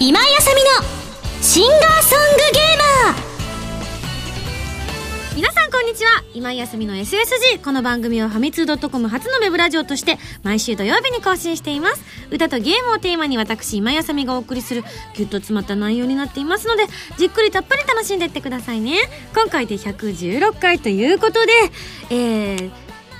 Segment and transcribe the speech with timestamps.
[0.00, 0.70] 今井あさみの
[1.42, 3.20] シンガーソングゲーマー。
[5.36, 6.24] 皆さんこんにちは。
[6.32, 12.02] 今井あさみの SSG この番組はファミツー .com 初のウェブラジオとして毎週土曜日に更新しています。
[12.30, 14.84] 歌とゲームをテーマに私今井あさみがお送りする
[15.14, 16.86] ぎゅっと詰まった内容になっていますので
[17.18, 18.96] じっくりたっぷり楽しんでいってくださいね。
[19.34, 21.52] 今回で116回ということで
[22.08, 22.70] えー、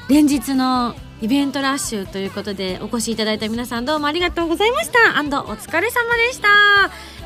[0.08, 5.20] 連日のイベントラッシュということでお越しいただいた皆さんどうもありがとうございました。
[5.20, 6.48] お疲れ様でした。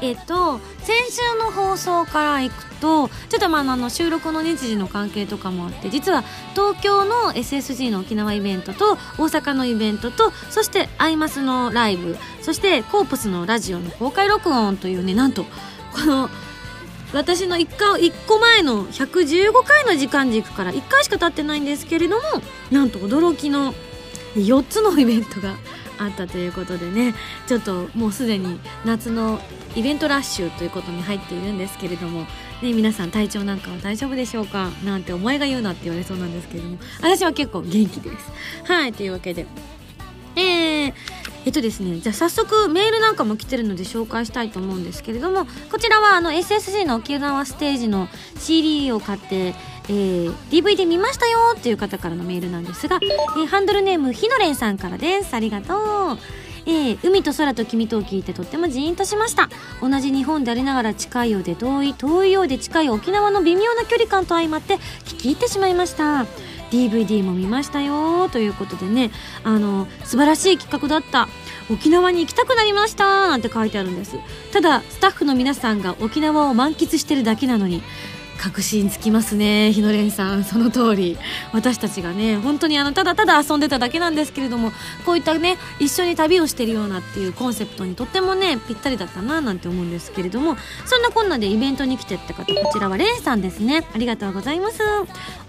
[0.03, 15.45] えっと先週の放送からいくとちょっとまああの収録の日時の関係とかもあって実は東京の SSG の沖縄イベントと大阪のイベントとそしてアイマスのライブそしてコープスのラジオの公開録音というねなんと
[15.95, 16.29] この
[17.15, 22.23] 私の 1, か1個前の115回の時間軸から1回しか経ってないんですけれども
[22.71, 23.73] なんと驚きの
[24.41, 25.55] 4つのイベントが
[25.99, 27.15] あったということでね
[27.47, 29.41] ちょっともうすでに夏の
[29.75, 32.23] イベントラッシュということに入っているんですけれども、
[32.63, 34.71] ね、皆さん体調なんかは大丈夫でしょうか？
[34.85, 38.33] なんてお前が言うなって言われそうなんですけれども私は結構元気です。
[38.65, 39.47] はいというわけで
[40.35, 40.95] えー、
[41.47, 49.55] えっとですねじゃあ早速メールなんかも来てるので紹介したいと思うんですけれどもこちらはあの SSG の沖縄ステージの CD を買って
[49.89, 55.35] えー、DVD 見ましたよっていう方からのメールなんですが、えー、ハンドルネームひのれんさんからです。
[55.35, 56.19] ありがとう。
[56.69, 59.49] えー、海と空と君とを聞いてとってもジーンとしました。
[59.81, 66.27] 同じ日本でありながら近いようで遠い遠いようで近い沖縄の微妙な距離感と相まって聞き入ってしまいました。
[66.73, 69.13] DVD も見ましたよということでね
[69.45, 71.29] あの素晴らしい企画だった。
[71.69, 74.17] 沖縄に行きたくなりましたなんて書いてあるんです。
[74.53, 77.83] ただスタッフの皆さんが沖縄を満喫してるだけなのに
[78.39, 80.45] 確信つきますね日野蓮さん。
[80.45, 81.19] その通り。
[81.53, 84.73] 私たちがね本当にあのただただ遊んでただけなんですけれども
[85.05, 93.87] こういったね一緒に旅をしてるようなっていうコンセプトにとってもねぴったりだったななんて思うんですけれどもそんなこんなでイベントに来てった方こちらは蓮さんですね。
[93.95, 94.81] ありがとうございます。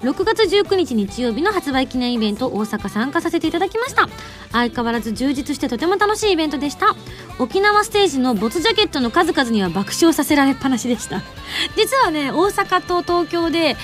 [0.02, 4.08] 6月19日日曜日の発売記念イベント大阪参加させていただきました。
[4.52, 6.96] 相変わらず充実してとても楽しいイベントでした。
[7.40, 11.22] 沖縄ステージのボツジャケットの数々には爆笑させられっぱなしでした。
[11.76, 13.76] 実はね大阪と東京で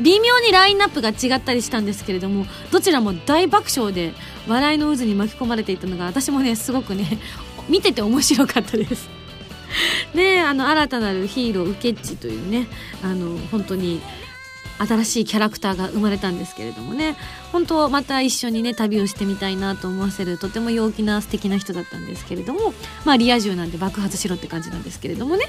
[0.00, 4.12] 微妙にラインナップが違ったりしたんですけれどもどちらも大爆笑で
[4.46, 7.18] 笑いの渦に巻き込まれていたのが私もねすごくね
[7.68, 9.08] 見てて面白かったです。
[10.14, 12.66] ねあの新たなるヒーローウケッチというね
[13.02, 14.00] あの本当に
[14.78, 17.16] 新しいキャラクターが生まれたんですけれどもね。
[17.52, 22.72] 本当また一緒にね旅をしてみたいなと思わせるとても陽気な素敵な人だったんですけれども。
[23.04, 25.44] まあリア充なんで爆発しろって感じなんですけれどもね、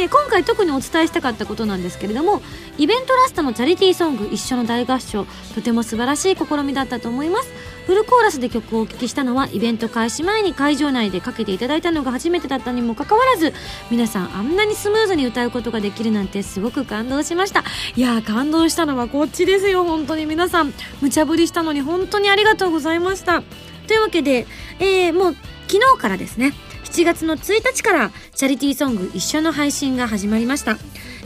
[0.00, 2.42] えー、今回特にお伝えしたかったことなんですけれども
[2.78, 7.69] イベントラストのチャリティーソング一緒の大合唱とても素晴らしい試みだったと思います。
[7.86, 13.52] フルコーラスで曲をお聴きしたのはイベント開始前に会場内でかけていただいたのが初めてだったにもかかわらず
[13.90, 17.64] 皆さんあんなにスムーズに歌うことができるなんてすごく感動しました。
[17.96, 20.72] いやー感動したのはこっちですよ本当に皆さん。
[21.00, 23.42] 無茶ぶりしたのに本当にありがとうございました。
[23.86, 24.46] というわけで、
[24.78, 25.36] えー、もう
[25.66, 26.52] 昨日からですね
[26.84, 30.76] 7月の1日からチャリティーソング一緒の配信が始まりました。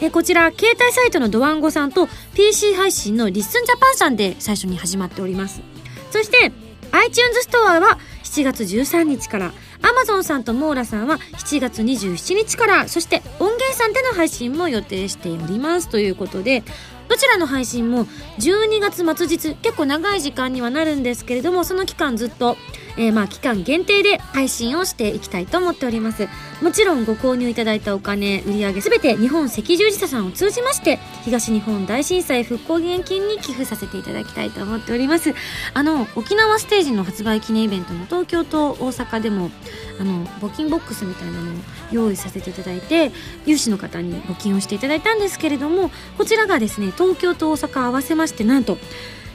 [0.01, 5.74] えこちら携帯サイトのドワンゴさんと PC 配信のリッスンジャパンさんで最初に始まっております。
[6.15, 6.53] そして
[6.93, 9.53] iTunes ストアは7月13日から
[9.83, 15.89] Amazon さんとモーラさんは7月27日からそして音源さんでの配信も予定しております。
[15.89, 16.63] ということで
[17.09, 18.05] どちらの配信も
[18.39, 22.57] 12月末日結構長い時間にはなるんですけれどもその期間ずっと
[22.97, 26.29] えー、まあ期間限定で配信をしていきたいと思っております。
[26.63, 35.35] もちろんご購入いただいたお金売上すべて日本赤十字社さんを通じまして東日本大震災復興義援金に寄付させていただきたいと思っております。
[35.75, 39.51] あの沖縄ステージの発売記念イベントの東京と大阪でも
[40.01, 41.55] あの募金ボックスみたいなのを
[41.93, 43.13] 用意させていただいて
[43.47, 48.79] 有志の方に募金をしていただいたんですけれどもこちらがですね東京と大阪合わせましてなんと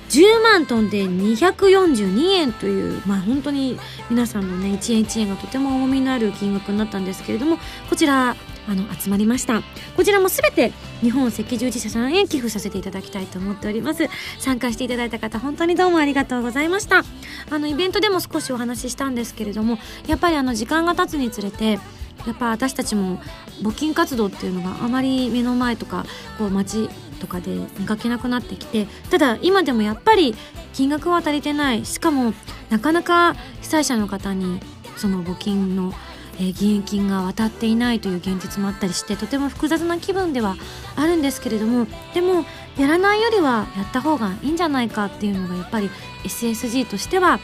[0.09, 3.79] 10万トンで242円というまあ本当に
[4.09, 7.57] 皆さんのね1円1円がとても重みのある金額になったんですけれども
[7.89, 8.35] こちら
[8.67, 9.63] あの集まりました。
[9.95, 14.07] こちらも全て日本赤十字社さんへ寄付させていただきたいと思っております。
[14.37, 17.03] 参加していただいた方本当にどうもありがとうございました。
[17.49, 21.79] あのイベントでも少しお話ししたんですけれどもやっぱりあの時間が経つにつれて
[22.25, 23.19] やっぱ私たちも
[23.61, 26.05] 募金活動っていうのがあまり目の前とか
[26.37, 26.89] こう街
[27.19, 30.35] とかで見かけなくなってきてただ今でもやっぱり
[30.73, 32.33] 金額は足りてないしかも
[32.69, 34.59] なかなか被災者の方に
[34.95, 35.93] その募金の
[36.41, 40.55] え、義援金が渡っていないという現実もあったりしてとても複雑な気分では
[40.95, 42.45] あるんですけれどもでも
[42.77, 45.89] やらないよりはやった方がいいんじゃないかっていうのがやっぱり
[46.23, 47.39] SSG としては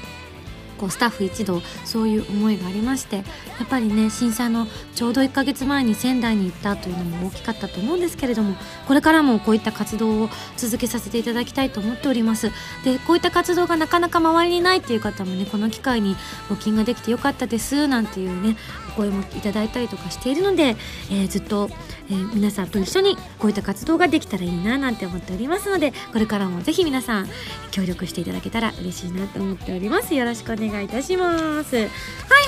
[0.75, 3.23] こうスタッフ一同そういう思いがありましてや
[3.63, 8.55] っぱりね震災のちょうど1ヶ月前に仙台に行ったというのも大きかったと思うんですけれども
[8.87, 12.51] これからもこういった活動を続けさせていただきたいと思っております。
[12.83, 16.15] でこういった活動がなかなか周りにないっていう方もねこの機会に
[16.49, 18.57] 募金ができてよかったですなんていうね
[18.95, 20.75] 声もいただいたりとかしているので、
[21.11, 21.69] えー、ずっと、
[22.09, 27.29] えー、皆さんと一緒にこういった活動ができたらいいななんて思っておりますのでこれからもぜひ皆さん
[27.71, 30.15] 協力していただけたら嬉しいなと思っております。
[30.15, 31.75] よろしくお願いいたします。
[31.75, 31.87] はい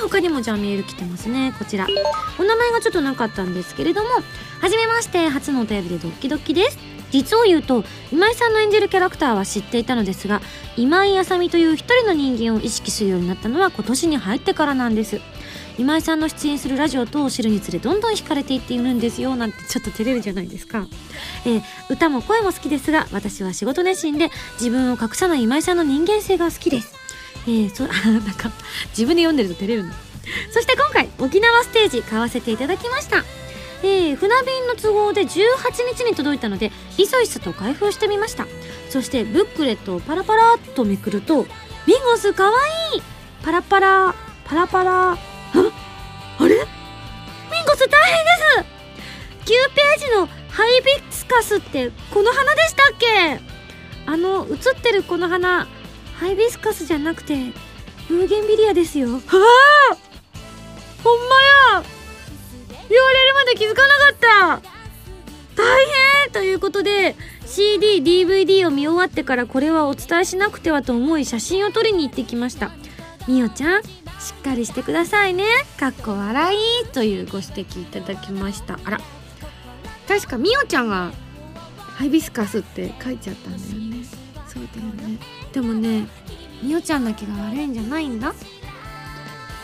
[0.02, 1.54] 他にもじゃあメール来てますね。
[1.58, 1.88] こちら。
[2.40, 4.10] お名前がちょっとなかったんですけれども
[4.62, 5.28] はじめまして。
[5.28, 6.78] 初のお便りでドッキドキです。
[7.12, 10.42] 実を言うと今井さんの演じるキャラクターは知っていたのですが
[10.76, 15.22] 今井あさみという一人の人間を意識するようになったのは今年に入ってからなんです。
[15.78, 20.88] 今井さんの出演するラジオ等を知るにつれどんどん惹かれていっているんですよなんてちょっと照れるじゃないですか、
[21.46, 26.96] えー、歌も声も好きですが私は仕事熱心で自分を隠さない今井さんの人間性が好きです。
[27.48, 28.52] えー、そあ なんか
[28.90, 29.94] 自分で読んでると照れるの。
[30.52, 33.24] そして今回沖縄ステージ買わせていただきました。
[33.84, 35.28] えー、船便の都合で18
[35.96, 38.48] 日に届いたのでいそいそと開封してみました。
[38.90, 41.46] そしてブックレットをパラパラっとめくると
[41.86, 42.52] ミンゴスかわ
[42.94, 43.02] いい。
[43.44, 44.16] パラパラ
[44.46, 45.37] パラパラ。
[45.54, 46.56] あれ？
[46.56, 48.68] ミンゴス大変で
[49.46, 49.54] す。
[49.54, 53.40] 9ページのハイビスカスってこの花でしたっけ？
[54.06, 55.68] あの写ってるこの花
[56.16, 57.54] ハイビスカスじゃなくて
[58.08, 59.10] ブーゲンビリアですよ。
[59.10, 59.98] はあ！
[61.04, 61.36] ほんま
[61.80, 61.84] や！
[62.90, 64.62] 言われるまで気づかなかった！
[65.62, 65.86] 大
[66.26, 66.32] 変！
[66.32, 67.16] ということで
[67.46, 72.72] CD、DVD を見終わってからこれはお伝えしなくてはと思い写真を撮りに行ってきました。
[73.28, 73.82] みおちゃん
[74.28, 75.46] しっかりしてくださいね。
[75.80, 78.78] かっこ笑いというご指摘いただきました。
[78.84, 79.00] あら。
[80.06, 81.14] 確かみおちゃんが
[81.96, 84.06] ハイビスカスって書いちゃったんだよね。
[84.46, 85.18] そうだよね。
[85.54, 86.10] でもね
[86.62, 88.34] みおちゃんだけが悪いんじゃないんだ。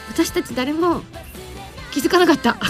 [0.07, 1.01] 私たち誰も
[1.92, 2.56] 気づかなかった。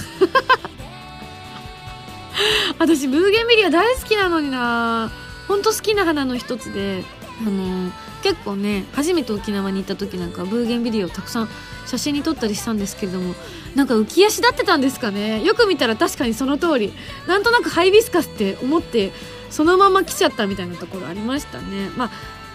[2.79, 5.11] 私ブーゲンビリア大好きなのにな。
[5.47, 7.03] ほんと好きな花の一つで
[7.45, 7.91] あの
[8.23, 11.49] 結構ね初めて沖縄に行った時なんかブーゲンビリアをたくさん
[11.85, 13.35] 写真に撮ったりしたんですけれども
[13.75, 15.43] なんか浮き足立ってたんですかね。
[15.43, 16.93] よく見たら確かにその通り。
[17.27, 19.11] なんとなくハイビスカスって思って
[19.49, 21.89] そのまま来ちゃったみたいなところありましたね。
[21.97, 22.11] まあ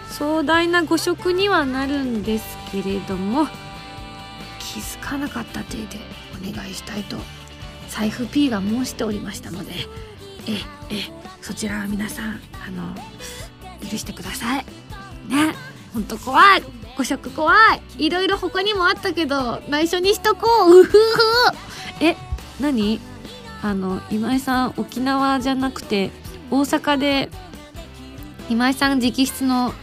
[0.09, 3.47] 壮大な誤植にはなるんですけれども
[4.59, 5.99] 気づかなかった体で
[6.51, 7.17] お願いしたいと
[7.89, 9.71] 財布 P が申しておりましたので
[10.47, 10.53] え
[10.89, 11.11] え
[11.41, 12.95] そちらは皆さんあの
[13.87, 14.78] 許してください。
[15.29, 15.55] ね。
[15.93, 16.63] ほんと怖い。
[16.97, 17.53] 誤植怖
[17.97, 18.05] い。
[18.05, 20.81] いろいろ他にもあったけど内緒にしとこう。
[20.81, 20.97] うふふ。
[22.01, 22.17] え
[22.59, 22.99] 何？
[23.61, 26.11] あの今井さん沖縄じゃなくて
[26.49, 27.29] 大阪で
[28.49, 29.73] 今井さん直筆の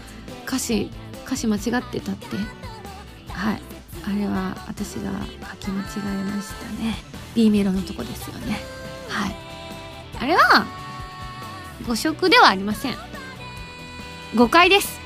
[0.47, 0.91] 歌詞
[1.27, 2.37] 歌詞間違ってたって？
[3.29, 3.63] はい。
[4.07, 5.11] あれは私が
[5.51, 6.95] 書き間違えましたね。
[7.35, 8.61] B メロのとこですよね。
[9.09, 9.35] はい。
[10.21, 10.65] あれは
[11.87, 12.95] 誤色ではありません。
[14.35, 15.01] 誤解です。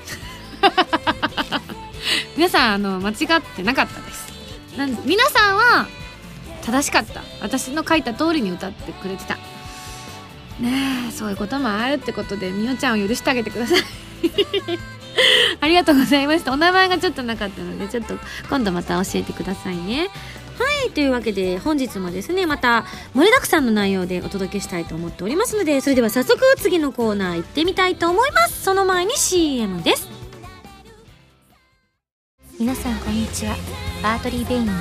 [2.37, 4.33] 皆さんあの間違ってなかったです。
[4.77, 5.89] なん皆さんは
[6.63, 7.23] 正しかった。
[7.41, 9.37] 私の書いた通りに歌ってくれてた。
[10.61, 13.81] ねえそういうこともあるってことでみおちゃんを許してあげてください。
[15.61, 16.53] ありがとうございました。
[16.53, 18.19] お名前がちょっとなかったのでちょっと
[18.49, 20.09] 今度また教えてくださいね。
[20.59, 22.85] はいというわけで本日もですねまた
[23.15, 28.63] 盛りだくさんの内容でお届けしたいと思っておりますのでそれでは早速次のコーナー行ってみたいと思います。
[28.63, 30.10] その前に CM です。
[32.61, 33.57] 皆さんこんにちは。
[34.03, 34.73] アートリー・ベインの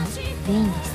[0.46, 0.92] ベインです。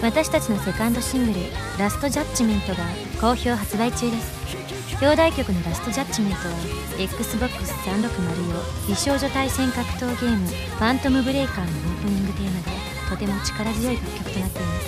[0.00, 1.40] 私たちのセカンドシングル
[1.76, 2.84] 「ラストジャッジメント」が
[3.20, 4.94] 好評発売中です。
[5.02, 6.54] 表題曲の「ラストジャッジメント」は
[6.98, 10.46] XBOX360 美少女対戦格闘ゲーム
[10.78, 12.70] 「ファントムブレイカー」のオープニングテーマで
[13.10, 14.86] とても力強い楽曲となっています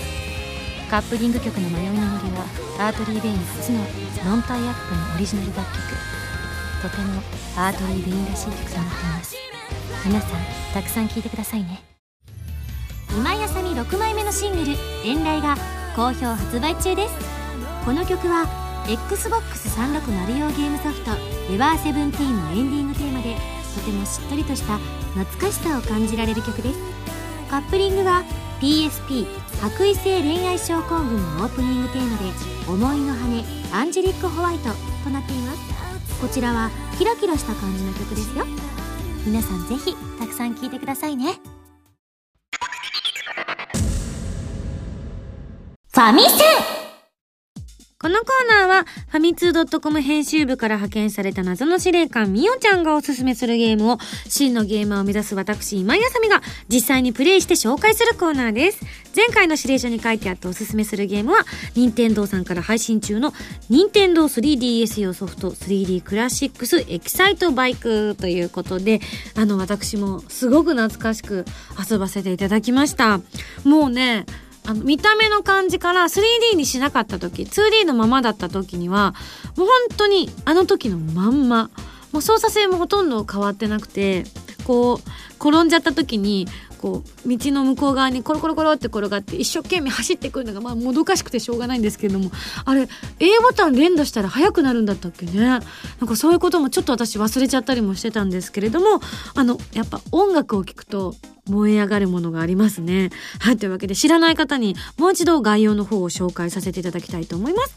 [0.92, 2.46] カップリング曲の「迷いの森」は
[2.78, 3.78] アートリー・ベイン初の
[4.26, 5.82] ノンタイアップのオリジナル楽曲
[6.82, 7.20] とても
[7.56, 9.41] アートリー・ベインらしい曲となっています
[10.04, 10.30] 皆さん
[10.74, 11.82] たくさん聴いてくださいね。
[13.10, 14.72] 今井麻美6枚目のシングル
[15.04, 15.56] 「遠雷」が
[15.94, 17.14] 好評発売中です。
[17.84, 18.46] この曲は
[18.86, 21.12] XBOX360 用ゲームソフト
[21.52, 23.36] 「エバーセブンティーンのエンディングテーマで
[23.74, 24.78] とてもしっとりとした
[25.14, 26.78] 懐かしさを感じられる曲です。
[27.50, 28.24] カップリングは
[28.60, 29.26] PSP
[29.60, 32.24] 白衣性恋愛症候群のオープニングテーマで
[32.66, 34.70] 「思いの羽アンジェリック・ホワイト」
[35.04, 35.58] となっています。
[36.20, 38.46] こちらはキラキラした感じの曲ですよ。
[39.24, 41.34] 皆さんぜひたくさん聞いてくださいね。
[45.92, 46.81] ファミセン。
[48.02, 58.80] このコーナーは、ファミツー .com 編集部から派遣された謎の司令官みおちゃんがおすすめするゲームを、真のゲーマーを目指す私、今井あさみが実際にプレイして紹介するコーナーです。
[59.14, 63.32] 前回の指令書に書いてあったおすすめするゲームは、任天堂さんから配信中の、
[63.70, 69.00] 任天堂 3DS 用ソフト 3D クラシックスエキサイトバイクということで、
[69.36, 71.44] あの、私もすごく懐かしく
[71.88, 73.20] 遊ばせていただきました。
[73.62, 74.26] もうね、
[74.64, 79.14] あの、見た目の感じから 3D にしなかった時、2D のままだった時には、
[79.56, 81.70] もう本当にあの時のまんま、
[82.12, 84.24] もう操作性もほとんど変わってなくて、
[84.64, 84.98] こう、
[85.48, 86.46] 転んじゃった時に、
[86.82, 92.32] こう、道の向こう側にコロコロコロって転がって一生懸命走ってくるのが、まあ、もどかしくてしょうがないんですけれども、
[92.64, 92.88] あれ、
[93.20, 95.38] A ボタン連打したら速くなるんだったっけね。
[95.38, 95.60] なん
[96.08, 99.00] かそういうこともちょっと私忘れちゃったりもしてたんですけれども、
[99.34, 101.14] あの、やっぱ音楽を聴くと、
[101.48, 103.10] 燃え上がるものがありますね。
[103.40, 107.74] はい、というわけで知らない方にもう一度概要の方を紹介させていただきたいと思います。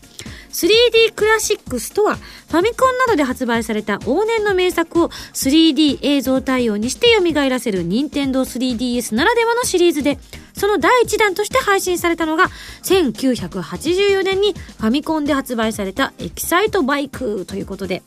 [0.55, 10.17] 3D クラシックスとは、ファミコンなどで発売された往年の名作を 3D 映像対応にして蘇らせる任天堂 3DS ならではのシリーズで、
[10.53, 12.49] その第1弾として配信されたのが、
[12.83, 18.01] 1984年にファミコンで発売されたエキサイトバイクということで、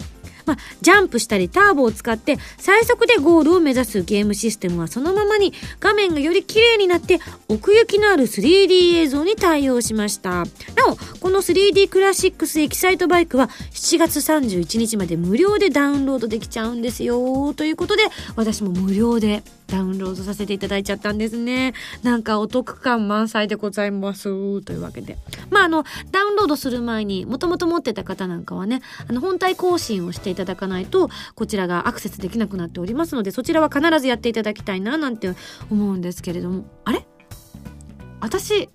[0.49, 10.31] まあ、ジャンプしたりターボを使って最速でゴールを目指すゲームシステムはそのままに画面がより綺麗になって奥行きのある 3D 映像に対応しました。
[10.31, 10.45] な
[10.88, 17.52] お、この 3D クラシックスエキサイトバイクは7月31日まで無料でダウンロードできちゃうんですよ。
[17.55, 18.05] ということで、
[18.37, 21.75] 私も無料でダウンロードさせていただいちゃったんですね。
[22.02, 24.25] なんかお得感満載でございます。
[24.62, 25.18] というわけで。
[25.50, 35.34] まあ、あの、ダウンロードする前に、もともと持ってた方なんかはね、あの、本体更新をしていただかないと、こちらがアクセスできなくなっておりますので、そちらは必ずやっていただきたいな、なんて
[35.70, 36.64] 思うんですけれども。
[36.84, 37.06] あれ？
[38.20, 38.70] 私、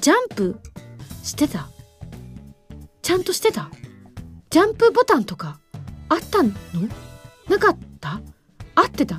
[0.00, 0.60] ジャンプ
[1.24, 1.68] してた？
[3.02, 3.70] ちゃんとしてた？
[4.50, 5.58] ジャンプボタンとか
[6.08, 6.52] あったの？
[7.48, 8.20] なかった？
[8.76, 9.18] 合ってた？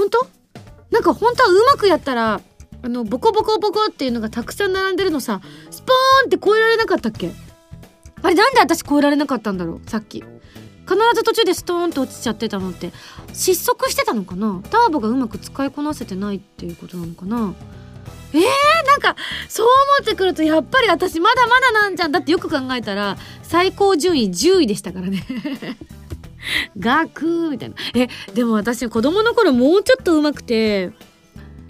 [0.00, 0.26] 本当？
[0.90, 2.40] なんか本当はうまくやったら
[2.82, 7.30] あのボコボコボコっていうのがたくさん並んでるのさスポーンって越えられなかったっけ？
[8.22, 9.90] あれなんで私越えられなかったんだろう？
[9.90, 10.24] さっき。
[10.88, 12.92] 必ず途中でストーンと落ちちゃってたのって。
[13.32, 14.62] 失速してたのかな？
[14.70, 17.54] ターボがうまく使いこなせてないっていうことなのかな？
[18.32, 18.40] えー、
[18.86, 19.16] なんか
[19.48, 22.12] そう思ってくるとやっぱり私まだまだなんじゃん。
[22.12, 25.24] だってよく考えたら最高順位10位でしたからね。
[26.78, 27.76] ガクーみたいな。
[27.94, 30.92] え、でも私子供の頃もうちょっと上手くて、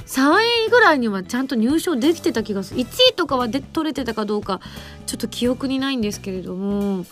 [0.06, 2.80] 3位ぐらいにはちゃんと入賞できてた気がする。
[2.80, 4.60] 1位とかはで取れてたかどうか、
[5.06, 7.06] ちょっと記憶にないんですけれども、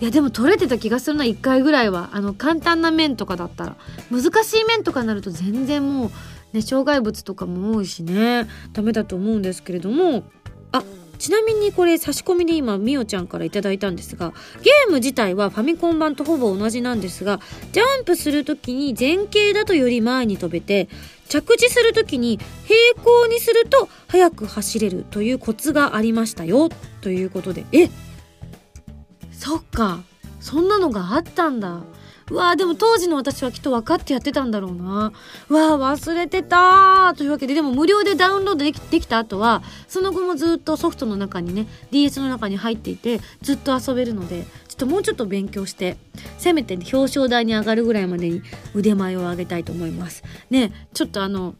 [0.00, 2.10] いやでも取れてた気がするな、1回ぐらいは。
[2.12, 3.76] あの、簡単な面とかだったら。
[4.10, 6.10] 難しい面とかになると全然もう、
[6.56, 10.24] ね、障害物とかも多いしね、ダメだと思うんですけれども、
[10.72, 10.82] あ、
[11.20, 17.40] ちなみにこれ差し込みで今みおちゃんから頂いたんですがゲーム自体はファミコン版とほぼ同じなんですが
[17.72, 20.88] ジャンプする時に前傾だとより前に飛べて
[21.28, 26.70] 着地する時に平行にすると速く走れるというコツがありましたよ
[27.02, 27.66] ということで。
[27.72, 27.88] え
[29.30, 30.00] そっか。
[30.40, 31.82] そんなのがあったんだ。
[32.30, 34.84] わーでも当時の私はきっと分かってやってたんだろうな。
[34.84, 45.96] わー忘れてたというわけで、でも無料でダウンロードできできた後は、その後もずっとソフトの中にね、DS の中に入っていて、ずっと遊べるので、ちょっともうちょっと勉強して、
[46.38, 48.42] せめて、表彰台に上がるぐらいまでに
[48.74, 50.22] 腕前を上げたいと思います。
[50.50, 51.54] ね、ちょっとあの、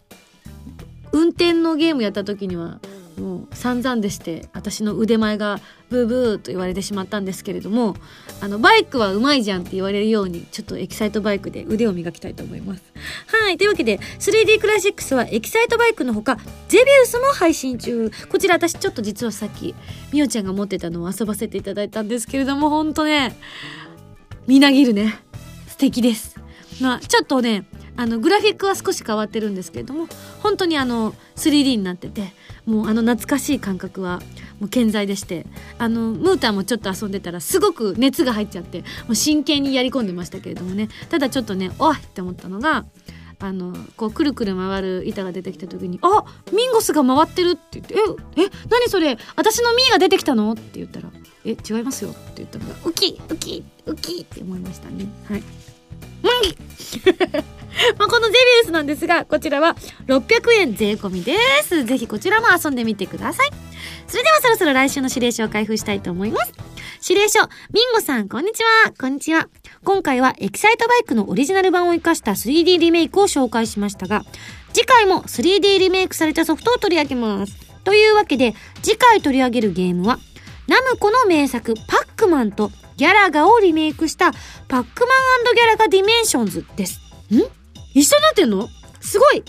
[1.12, 2.80] 運転のゲームやった時には、
[3.20, 5.60] もう散々でして私の腕前が
[5.90, 7.94] ブーブーと言われてしまったんですけれども
[8.40, 12.82] あのバイクはうまいじゃんって言われるようにちょっとエキサイトバイクで腕を磨きたいと思います。
[13.26, 18.10] はいというわけで 3D クラシックスはエキサイトバイクのほかゼビウスも配信中。
[18.30, 19.74] こちら私ちょっと実はさっき
[20.12, 23.36] みおちゃんが持ってたのを遊ばせていただいたんですけれどもほんとね
[24.46, 25.20] みなぎるね。
[25.68, 26.36] 素敵です。
[26.80, 27.66] まあちょっとね
[28.00, 30.06] あのグラフィックは少し変わってるんですけれども
[30.42, 32.32] 本当にあの 3D になってて
[32.64, 34.20] もうあの懐かしい感覚は
[34.58, 35.44] もう健在でして
[35.76, 42.86] あのムーターもちょっと遊んでたらすごく熱が入っちゃってもう真剣にやり込んでましたけれどもねただちょっとねおいって思ったのが
[43.38, 47.94] あのこうくるくる回る板が出てきた時に「あミンゴスが回ってる」って言って
[48.40, 51.10] 「ええ何それ私のミーが出てきたの?」って言ったら
[51.44, 55.42] 「え違いますよ」って言ったのが「ウキウキウキ」って思いましたねはい。
[57.98, 61.84] まあこのゼビウスなんですが、こちらは600円税込みです。
[61.84, 63.50] ぜひこちらも遊んでみてください。
[64.06, 66.52] それではそろそろ来週の指令書を開封したいと思います。
[67.08, 67.40] 指令書、
[67.72, 68.92] ミンゴさん、こんにちは。
[69.00, 69.48] こんにちは。
[69.84, 74.24] 今回はエキサイトバイクのオリジナル版を活かした 3D リメイクを紹介しましたが、
[74.72, 77.56] 次回も 3D リメイクされたソフトを取り上げます。
[77.84, 80.18] というわけで、次回取り上げるゲームは、
[80.66, 84.30] ナムコの名作パックマンとギャラガをリメイクした
[84.68, 87.00] パックマンギャラガディメンションズです。
[87.30, 87.36] ん？
[87.94, 88.68] 一緒になってんの？
[89.00, 89.42] すごい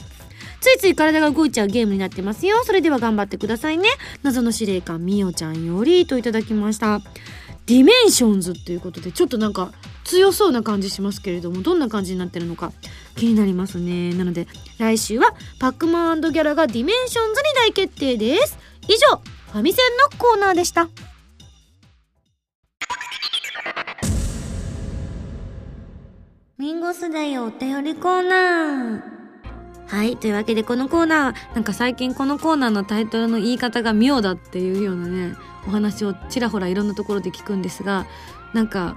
[0.61, 2.63] ついつい体が動いちゃうゲームになってますよ。
[2.63, 3.89] それでは頑張ってくださいね。
[4.23, 7.01] 謎の司令官みおちゃんよりといただきました。
[7.65, 9.73] ディメンションズっていうことで、ちょっとなんか
[10.05, 12.71] 強そうな感じしますけれども、どんな感じになってるのか
[13.17, 14.13] 気になりますね。
[14.13, 14.47] なので、
[14.79, 18.57] 来週はパックマンギャラガディメンションズに大決定です。
[18.87, 20.87] 以上、ファミセンのコーナーでした。
[26.61, 29.01] ミンゴスだよお便りコーナー。
[29.87, 30.15] はい。
[30.15, 35.35] というわけでこのコーナー、なんか最近このコーナーのタイトルの言い方が妙だっていうようなね、
[35.67, 38.05] お話をちらほらいろんなところで聞くんですが、
[38.53, 38.95] なんか、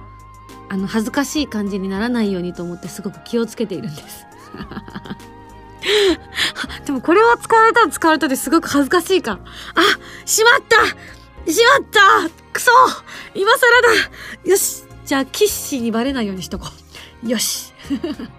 [0.69, 4.27] あの、恥ずかしい感じにならないようにと思ってすごく気をつけているんです。
[6.85, 9.39] でもこれは使われたら使われたですごく恥ずかしいか。
[9.73, 9.81] あ
[10.27, 10.85] しまった
[11.51, 12.69] しまったくそ
[13.33, 13.57] 今更
[14.45, 16.84] だよしじゃあ、キッシーにバレないようにしとこう。
[17.25, 17.73] よし。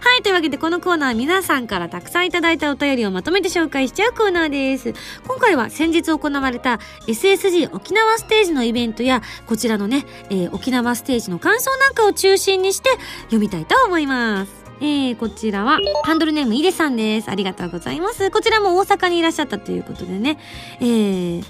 [0.00, 0.22] はい。
[0.22, 4.94] というわけで、このコーナーは皆さんからたくさんいただいたお便りをまとめて紹介しちゃうコーナーです。
[5.26, 12.90] 今回は先日行われた SSG 沖縄ステージのイベントや、こちらのね、えー、沖縄ステージの感想なんかを中心にして
[13.24, 14.52] 読みたいと思います。
[14.80, 17.30] えー、こちらは、ハンドルネームイデさんです。
[17.30, 18.30] ありがとうございます。
[18.30, 20.38] こちらも大阪にいらっしゃったということでね、
[20.80, 21.44] えー、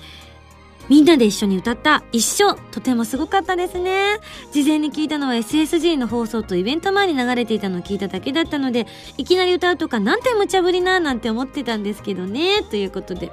[0.89, 4.19] みんなで一緒に歌った一緒とてもすごかったですね。
[4.53, 12.63] 事前に聞いたのは SSG の放送とイベント前に流れていたのを聞いただけだったので、いきなり歌うとかなんて無茶ぶりななんて思ってたんですけどね。
[12.63, 13.31] ということで、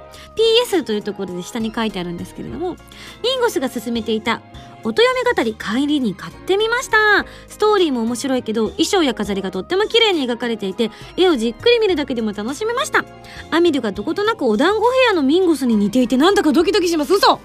[0.70, 2.76] PS というところで下に書いてあるんですけれども、
[3.22, 4.42] リンゴスが進めていた
[4.86, 7.26] 音読み語り帰りに買ってみました。
[7.48, 13.04] ストーリーも面白いけど、衣装や飾りがとっても綺麗に描かれていて、絵をじっくり見るだけでも楽しめました。
[13.50, 17.14] アミルがどことなくお団子部屋のミンゴスに似ていてなんだかドキドキします。
[17.14, 17.40] 嘘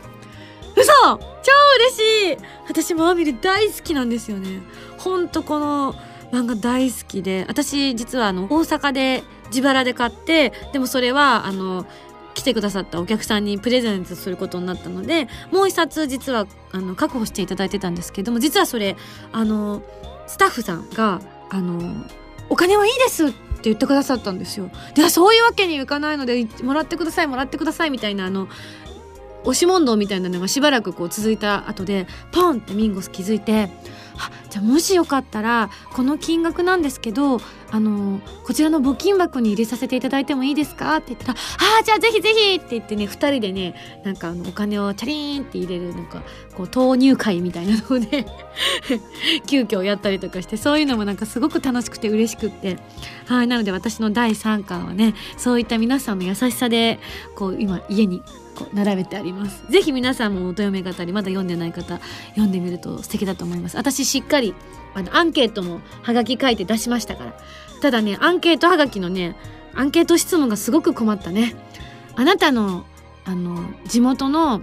[0.75, 1.51] 嘘超
[1.89, 4.61] 嬉しい私もアミル大好きなんですよね。
[4.97, 5.95] ほんとこの
[6.31, 11.85] 漫画大好きで、私実はあの、大阪で自腹で買って、でもそれはあの、
[12.33, 18.95] 来てくださったお客さんにプレゼントすることになったのでもう一冊実はあの確保していただいてたんですけども実はそれ
[19.31, 19.81] あの
[20.27, 22.05] スタッフさんがあの
[22.49, 24.71] お金はいいですって言ってくださったんですよ。
[24.95, 28.47] でそういうわけにいかないのでもらってくださいもらってくださいみたいなあの
[29.43, 33.69] 押し問答みたいなのがしばらくこう続いた後でポンってミンゴス気づいて
[34.49, 37.39] じゃあもしよかったらこの金額なんですけど
[37.71, 40.97] あのこちらの募金箱に入れさせていただいてもいいですか？
[40.97, 46.21] って言ったら「ああじゃあぜひぜひ!」って言ってね2人でねなんかあのお金をチャリーンって入れるなんか
[46.55, 48.25] こう投入会みたいなので
[49.47, 52.77] 急遽やったりとかしてそういうのもなんかすごく楽しくて嬉しくって
[53.27, 56.99] はいなので私の第3巻はねそういった皆さんの優しさで
[57.35, 58.21] こう今家に
[58.73, 59.63] 並べてあります。
[59.69, 63.77] ぜひ皆さんも音読め語りまだ読んでない方読んでみると素敵だと思います。
[63.77, 64.53] 私しっかり
[64.93, 67.33] あのアンケートもはがき書いて出しましたから。
[67.81, 69.35] ただねアンケートはがきのね
[69.73, 71.55] アンケート質問がすごく困ったね。
[72.15, 72.85] あなたの
[73.25, 74.61] あの地元の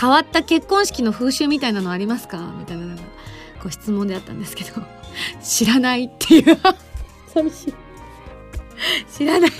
[0.00, 2.52] 変わった結婚式の風習みたいなのありますか？
[2.58, 3.02] みたいなのが
[3.60, 4.82] こう質問であったんですけど。
[5.42, 6.58] 知らないっていう。
[7.32, 7.74] 寂しい。
[9.12, 9.50] 知らない。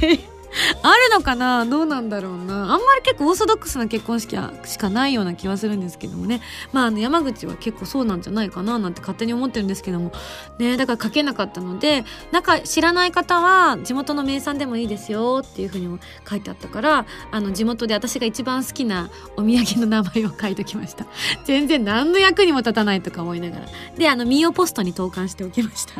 [0.84, 1.64] あるのかな？
[1.64, 2.64] どうなんだろうな？
[2.64, 6.40] あんまり結構オーソドックスな結婚式はしかないような気はするんですけどもね。
[6.72, 10.12] まあ、あの、山口は結構そうなんじゃないかななんて勝手に思ってるんですけども。
[10.58, 21.06] ね、だから書けなかったので、なんか知らない方は地元の名産でもいいですよっていうふうにも書いてあったから、あの、地元で私が一番好きなお土産の名前を書いときました。
[21.44, 23.66] 全然何の役にも立たないとか思いながら。
[23.96, 25.92] で、あの、ミオポストに投函しておきました。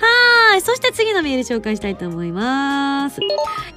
[0.00, 0.60] はい。
[0.60, 3.20] そして次のメール紹介したいと思います。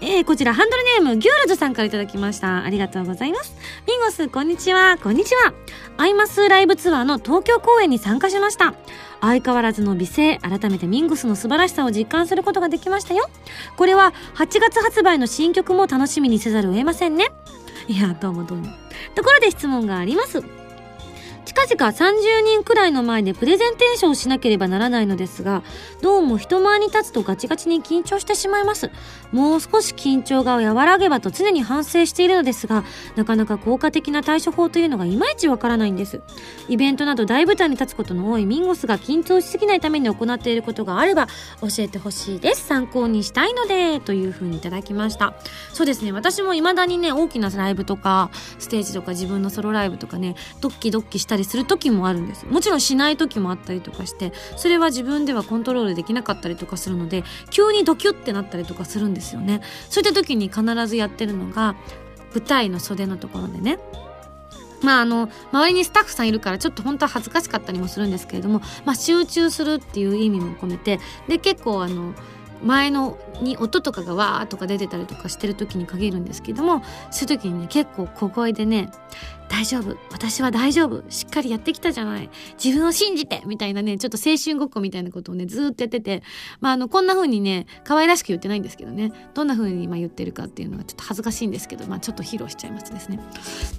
[0.02, 2.64] えー、こちら、ハンドルネーム、ギュールズさんから頂きました。
[2.64, 3.56] ありがとうございます。
[3.88, 4.98] ミンゴス、こんにちは。
[4.98, 5.54] こんにちは。
[5.98, 8.74] アイマスライブツアーの東京公演に参加しました。
[9.20, 13.30] 相変わらずの美声、改めてミンゴスの素晴らしさを実感することができましたよ。
[13.76, 17.32] これは8月発売の新曲も楽しみにせざるを得ませんね。
[17.88, 18.68] いや、どうもどうも。
[19.16, 20.61] ところで質問があります。
[21.44, 25.64] 近々30人くらいの前でプレゼンテーションをしなければならないのですが、
[26.02, 28.92] どうも人前に立つとガチガチに緊張してしまいます。
[29.32, 32.84] もう少し緊張が和らげばと常に反省しているのですが、
[33.16, 36.22] なかなか効果的な対処法というのがいまいちわからないんです。
[36.70, 41.28] イベントなど大舞台に立つことの多いミンゴスが緊張しすぎないために行っていることがあれば
[41.62, 42.68] 教えてほしいです。
[42.68, 45.34] 参考にしたいので、というふうにいただきました。
[45.74, 59.62] そうですね、私も未だにね、大きなライブとか、ステージとか自分のソロライブとかね、ドッキドッキしてたりする時もあるんですもちろんしない時もあったりとかしてそれは自分ではコントロールできなかったりとかするので急にドキュってなったりとかするんですよね。
[59.90, 61.76] そういった時に必ずやってるのが
[62.34, 63.80] 舞台の袖のところでね。
[64.82, 72.14] まああの周りにスタッフさんいるからちょっと本当は恥ずかしかったりもするんですけれども、まあ、集中するっていう意味も込めてで結構あの
[72.64, 78.90] 前のに音とかがわーとか出てたりとかしてる時に限るんですけどもそういう時にね結構小声でね
[79.52, 79.98] 「大丈夫。
[80.12, 81.04] 私は大丈夫。
[81.10, 82.30] しっかりやってきたじゃない。
[82.64, 86.24] 自分を信じて」みたいなねちょっと青春ごっこみたいなことをねずっとやってて。
[86.62, 89.12] まああのこんな風にね可愛らしく言ってないんですけどね。
[89.34, 93.20] どんな風に今言ってるかっていうのはちょっと恥ずかしいんですけどまあちょっと披露しちゃいますですね。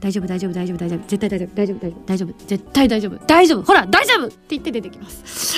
[0.01, 0.99] 大丈夫大丈夫大丈夫大丈夫。
[1.09, 1.55] 絶対大丈夫。
[1.55, 2.03] 大丈夫大丈夫。
[2.07, 2.35] 大丈夫。
[2.47, 3.27] 絶対大丈夫。
[3.27, 3.63] 大丈夫。
[3.63, 5.57] ほら大丈夫って言って出てきます。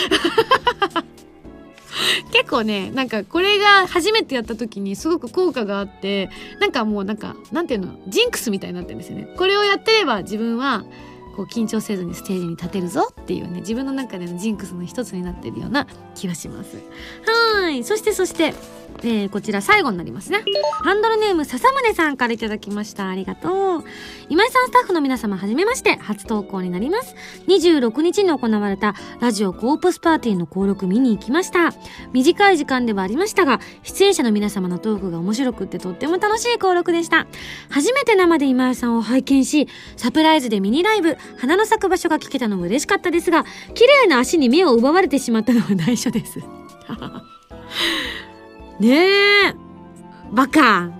[2.32, 6.30] 結構ねなんかこれが初めてやった時にすごく効果があって
[6.60, 9.28] なんかもうなんかなんていうのジンクスみたいになってるんですよね。
[9.36, 10.84] これをやってれば自分は
[11.36, 16.78] こう緊張せずにステージに立てるぞっていうね自分の中でのジンクスの一つになってるような気がします。
[17.26, 17.82] はい。
[17.84, 18.54] そしてそして
[19.02, 20.42] えー、こちら最後になりますね。
[20.82, 23.08] ハンドルネーム笹宗さんからいただきました。
[23.08, 23.84] ありがとう。
[24.28, 27.14] 今井さんスタッフの皆様はじめまして、初投稿になります。
[27.46, 31.72] 26日に行われたラジオコープスパーティーの登録見に行きました。
[32.12, 37.26] 短い時間ではありましたが、出演者の皆様のトークが面白くってとっても楽しい登録でした。
[37.68, 46.40] 初めて生で今井さんを拝見し、サプライズでミニライブ、花の咲く場所が聞けたのも嬉しかったですが、綺麗な足に目を奪われてしまったのは内緒です。
[48.80, 48.96] ね
[49.50, 49.54] え
[50.32, 50.90] バカ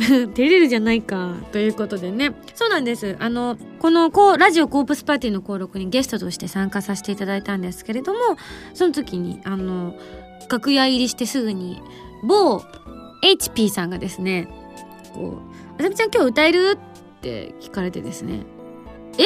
[0.00, 1.34] 照れるじゃないか。
[1.52, 2.32] ということでね。
[2.54, 3.16] そうなんです。
[3.20, 8.18] あの、この、こ、ラジオコープスパーティーの登録にゲストとして参加させていただいたんですけれども、
[8.72, 9.94] その時に、あの、
[10.50, 11.82] 楽屋入りしてすぐに、
[12.26, 12.62] 某
[13.22, 14.48] HP さんがですね、
[15.14, 15.38] こ
[15.78, 16.78] う、あさみちゃん今日歌える？
[16.78, 18.40] って聞かれてですね、
[19.18, 19.24] え？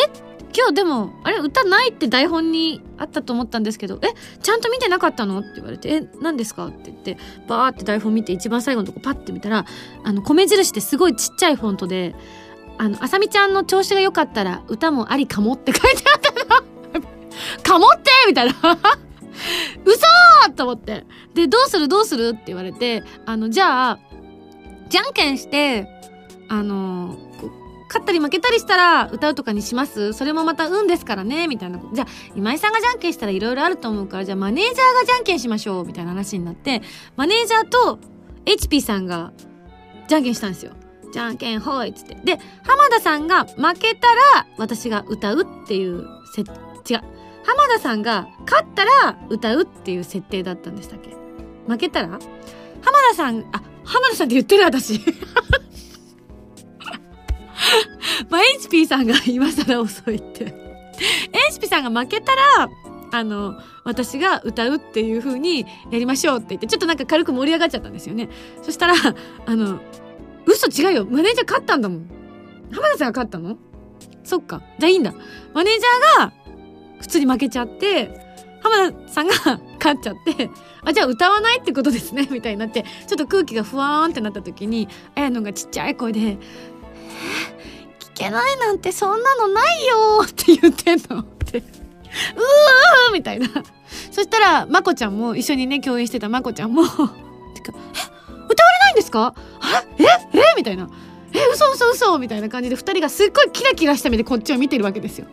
[0.57, 4.09] 今日でも、あれ歌ないって台本にあったと思ったんですけど、え、
[4.41, 5.41] ちゃんと見てなかったの？
[5.41, 6.69] って言われて、え、何ですか？
[6.69, 9.67] って言って、バーって台本見て一番最後のとこパッて見たら、
[10.05, 12.15] あの、米印ってすごいちっちゃいフォントで、
[12.79, 17.03] あの、あさみちゃんの調子が良かったら歌もありかもって書いてあったの。
[17.63, 18.11] かもって！
[18.29, 18.55] みたいな。
[19.85, 20.07] 嘘
[20.55, 21.05] と思って。
[21.35, 21.89] で、どうする？
[21.89, 22.29] どうする？
[22.29, 23.99] って言われて、あの、じゃあ、
[24.89, 25.89] じゃんけんして、
[26.49, 27.17] あの、
[27.95, 30.13] 勝ったり負けたりしたら歌うとかにします？
[30.15, 36.83] それもまた運ですからねみたいなじゃあ今井さんがじゃんけんしたらいろいろあると思うからじゃあマネージャーがじゃんけんしましょうみたいな話になって
[37.17, 38.01] マネージャーと
[38.45, 39.33] HP さんが
[40.09, 40.73] じゃんけんしたんですよ。
[41.13, 42.17] じゃんけんほいっつって。
[42.25, 46.05] で、浜田さんが負けたら私が歌うっていう
[46.35, 46.45] せ、違
[46.99, 47.03] う。
[47.45, 51.15] 浜田さんが勝ったら歌うっていう設定だったんでしたっけ？
[51.69, 52.09] 負けたら？
[52.09, 52.21] 浜
[53.11, 55.01] 田さん、あ、浜田さんって言ってる私。
[58.31, 60.55] まあ、HP さんが今更遅いって
[61.51, 62.69] HP さんが負けたら、
[63.13, 68.29] あの、私が歌うっていう風にやりましょうって言って、ちょっとなんか軽く盛り上がっちゃったんですよね。
[68.63, 68.95] そしたら、
[69.47, 69.81] あの、
[70.47, 71.07] 嘘違うよ。
[71.09, 72.11] マネージャー勝ったんだもん。
[72.73, 73.57] 浜田さんが勝ったの？
[74.25, 74.63] そっか。
[74.79, 75.15] じゃあいいんだ。
[75.53, 76.33] マネージャーが
[77.01, 78.25] 普通に負けちゃって、
[78.63, 79.35] 浜田さんが
[79.79, 80.51] 勝っちゃって、
[80.83, 86.39] あ、じゃあ歌わないってことですね、みたいになって、ちょっと空気がふわーんってなった時に、綾野がちっちゃい声で、
[88.01, 91.59] 聞けないなんてそんなのないよって言ってんのって。
[91.59, 93.49] うーみたいな。
[94.11, 99.35] そしたら、まこちゃんも、一緒にね、共演してたまこちゃんも、てか、え、歌われないんですか？
[99.99, 100.07] ええ
[100.39, 100.89] えみたいな。
[101.33, 105.27] え、嘘嘘嘘みたいな感じで二人がすっごいキラキラした目でこっちを見てるわけですよ。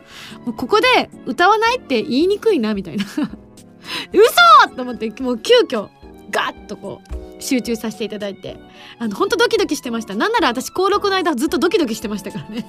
[0.45, 3.05] もうここで歌わないって言いにくいな、みたいな。
[3.05, 5.89] 嘘と思って、もう急遽、
[6.31, 8.57] ガッとこう、集中させていただいて
[8.99, 10.15] あの本当ドキドキしてました。
[10.15, 12.65] なんなら私登録の間ずっとドキドキしてましたからね。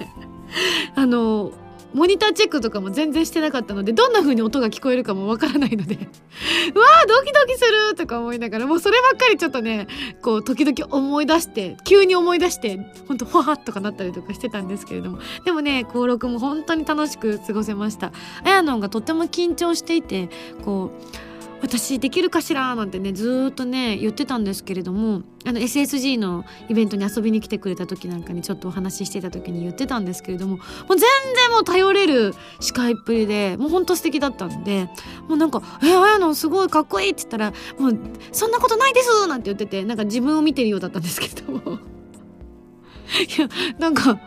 [0.94, 1.52] あの
[1.94, 5.94] モニターチェックとかも全然してなかったのでどんな風に音が聞こえるかもわからないので。
[5.94, 5.98] う
[6.78, 9.86] わードキドキするとか思いながらもうそればっかりちょっとね
[10.22, 15.18] こう時々思い出して急に思い出してほんとファーッとかなったりとかしてたんですけれども。
[15.44, 18.12] でもね登録も本当に楽しく過ごせました。
[18.42, 20.30] あやのんがとっても緊張していて
[20.64, 21.31] こう
[21.62, 34.88] 私できるかしらなんてねずっとね言ってたんですけれどもあの SSG のイベントに遊びに来てくれた時なんかにちょっとお話ししてた時に言ってたんですけれどももう全然もう頼れる司会っぷりでもうほんと素敵だったんで
[35.28, 37.98] もうなんか「えあやのすごいかっこいい」って言ったら「もう
[38.32, 41.78] そんなことないです」なんて言っててなんか自分を見てるようだったんですけれども
[43.38, 43.48] いや
[43.78, 44.18] なんか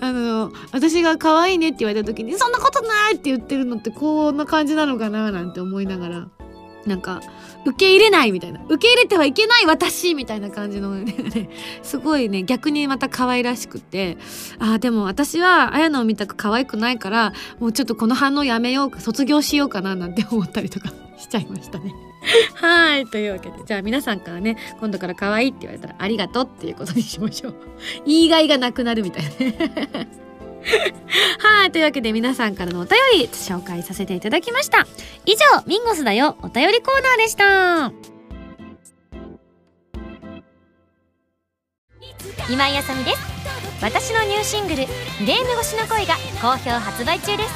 [0.00, 6.37] あの私が可愛いねって言われた時に「そんなことない!」って言ってるのってこんな感じなのかななんて思いながら。
[6.86, 7.20] なんか、
[7.64, 8.60] 受け入れないみたいな。
[8.64, 11.50] 受け入れてはいけない私みたいな感じのね、
[11.82, 14.16] すごいね、逆にまた可愛らしくて、
[14.58, 21.92] ああ、でも私は綾野を見たく可愛くないから、もうちょっとこの反応やめようか、卒業しようかななんて思ったりとか しちゃいましたね。
[22.54, 23.06] はい。
[23.06, 27.54] というわけで、じゃあ皆さんからね、今度から可愛いって言われたらありがとうっていうことにしましょう。
[28.06, 30.27] 言いがいがなくなるみたいなね。
[31.38, 34.86] はい、というわけで皆さんからのお便り紹介させていただきました。
[35.24, 37.92] 以上、ミンゴスだよお便りコーナーでした。
[42.50, 43.38] 今井あさみです。
[43.80, 44.86] 私のニューシングル
[45.18, 47.50] 「フレーム越しの恋」が好評発売中です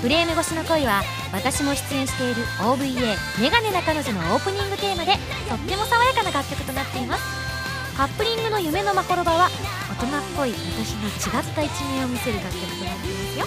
[0.00, 5.14] フレーム越しの恋は私も出演している OVA「メガネな彼女」のオープニングテーマで
[5.48, 7.22] とっても爽やかな楽曲となっています
[7.96, 9.50] カップリングの夢のまころばは
[10.06, 13.46] 人っぽい私の違った一面を見せる楽曲となっていますよ。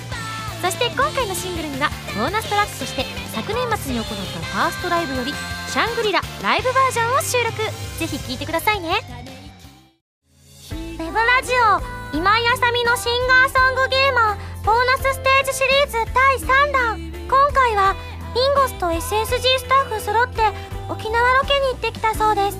[0.61, 5.33] そして今回のシングルにはボーナストラックとして昨年末に行ったファーストライブより
[5.67, 7.57] 「シャングリラライブバージョン」を収録。
[7.97, 9.01] ぜひ聴いてくださいね。
[10.71, 11.51] ウェブラジ
[12.13, 17.11] オ今井あさみのシンガーソングゲーマーボーナスステージシリーズ第3弾。
[17.27, 17.95] 今回は
[18.35, 20.43] ミンゴスと SSG スタッフ揃って
[20.89, 22.57] 沖縄ロケに行ってきたそうです。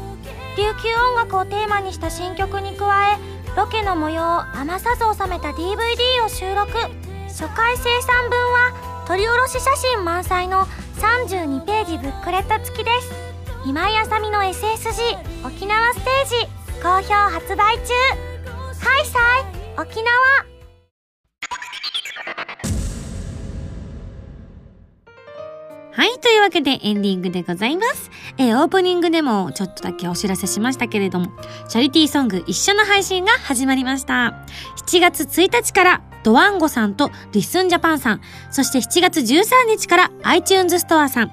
[0.57, 3.17] 琉球音楽をテーマにした新曲に加え
[3.57, 6.71] ロケの模様を余さず収めた DVD を収録。
[7.27, 10.65] 初回生産分は撮り下ろし写真満載の
[10.97, 13.11] 32ページブックレット付きです。
[13.65, 16.81] 今井あさみの SSG 沖縄ステージ。
[16.81, 17.93] 好評発売中。
[18.79, 20.50] 開催沖縄
[26.47, 26.51] い。
[26.51, 28.09] というわけでエンディングでございます。
[28.39, 31.27] えー、オープニングでもちょっとだけお知らせしましたけれども、
[31.69, 34.43] チャリティーソング一緒の配信が始まりました。
[34.87, 41.31] 7月1日からドワンゴさんとリスンジャパンさん、そして7月13日から iTunes ストアさん、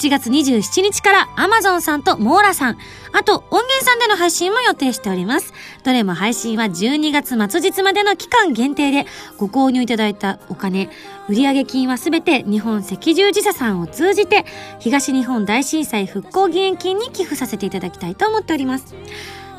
[0.00, 2.78] 7月27日から Amazon さんとモーラさん、
[3.12, 5.52] あと音源さんでの配信も予定しております。
[5.82, 9.06] どれも配信は12月末日までの期間限定で
[9.38, 10.88] ご購入いただいたお金、
[11.28, 14.44] 売上金はすべて日本赤十字社さんを通じて
[14.78, 18.94] 東日本大震災復興義援金に寄付させていただきたいと思っております。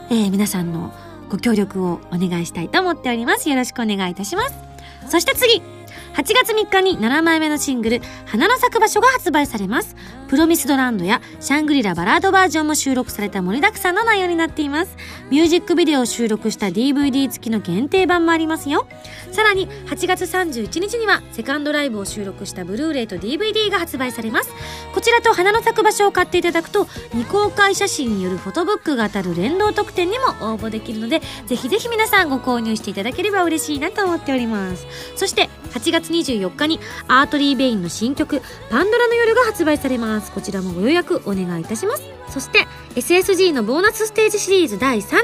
[0.10, 0.94] えー、皆さんの
[1.28, 3.50] ご協力をお願いしたいと思っております。
[3.50, 4.56] よろしくお願いいたします。
[5.10, 5.62] そして次
[6.16, 9.96] 8月3日に7枚目のシングル「花の咲く場所」が発売されます。
[10.28, 14.96] プロミスドランドやシャングリラバラードバージョンも収録された盛りだくさんの内容になっています。
[15.32, 18.88] ミュージックビデオを収録した DVD 付きの限定版もありますよ。
[19.32, 24.50] さらに8月31日にはセカンドライブを収録したブルーレイと DVD が発売されます。
[24.94, 34.86] こちらと花の咲く場所を買っていただくと未公開写真によるフォトブックが当たる連動特典にも応募できるのでぜひぜひ皆さんご購入していただければ嬉しいなと思っております。
[35.16, 40.32] そして8月24日にアートリー・ベインの新曲「パンドラの夜」が発売されます。
[40.32, 42.04] こちらもご予約お願いいたします。
[42.30, 45.24] そして SSG のボーナスステージシリーズ第3弾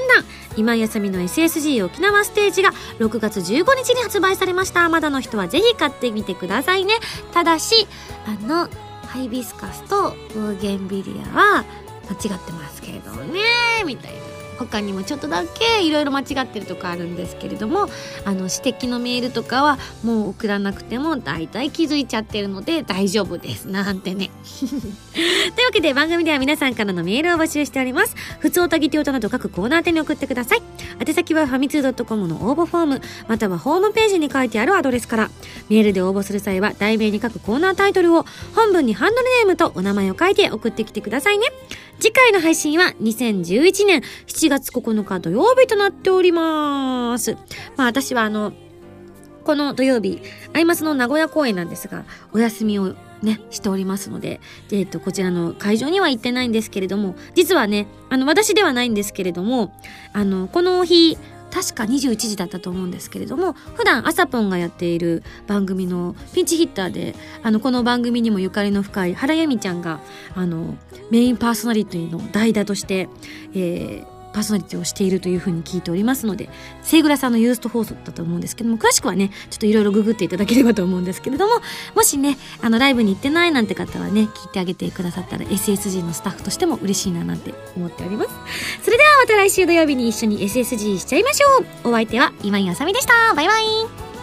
[0.57, 4.89] 今井あさみの SSG 沖縄ステージが6月15日に発売されました。
[4.89, 6.95] まだの人はぜひ買ってみてくださいね。
[7.33, 7.87] ただし
[8.25, 8.67] あの
[9.07, 11.65] ハイビスカスとブーゲンビリアは
[12.09, 13.41] 間違ってますけれどね。
[13.85, 14.34] みたいな。
[14.57, 17.87] 他にもちょっとだけいろいろ間違ってるとこあるんですけれども
[18.25, 23.65] あの指摘のメールとかはもう送らなくても大体気づいちゃってるので大丈夫です。
[23.65, 24.29] なんてね。
[25.55, 28.15] というわけで番組では皆さんからのメールを募集しております。
[28.39, 30.61] 普通おたぎておたなど各コーナー宛に送ってください。
[31.05, 35.29] 宛先はファミツー .com の応募フォームまたはホームページに書いてあるアドレスから。
[35.69, 41.45] メールで応募する際は題名に書くコーナータイトルを本文にハンドルネームとお名前を書いて送ってきてくださいね。
[41.99, 47.37] 次回の配信は2011年7月9日土曜日となっております。
[47.75, 48.53] まあ私はあの、
[49.43, 50.21] この土曜日、
[50.53, 59.71] アイマスの名古屋公演なんですが、お休みをね、しておりますので、えっ、ー、と、こちらの会場には行ってないんですけれども、実はね、あの、私ではないんですけれども、
[60.13, 61.17] あの、この日、
[61.55, 70.01] 確か21時だったと思うんですけれども普段朝ポンがやっている番組のピンチヒッターであのこの番組にもゆかりの深い原由美ちゃんが
[70.35, 70.75] あの
[71.11, 73.07] メインパーソナリティの代打として、
[73.53, 76.49] えー、パーソナリティをしているというふうに聞いておりますので、
[76.83, 81.53] セイグラさんのユースト放送だと思うんですけども、詳しくはね、ちょっといろいろググっていただければと思うんですけれども、
[81.95, 88.29] もしね、あの、ライブに行ってないなんて方はね、聞いてあげてくださったら SSG のスタッフとしても嬉しいななんて思っております。
[88.83, 91.89] それではまた来週土曜日に一緒に SSG しちゃいましょう。
[91.89, 93.33] お相手は今井あさみでした。
[93.33, 94.14] バイバイ。